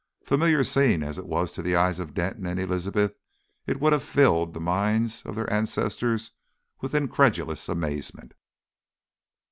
[0.25, 3.13] Familiar scene as it was to the eyes of Denton and Elizabeth,
[3.67, 6.31] it would have filled the minds of their ancestors
[6.81, 8.33] with incredulous amazement.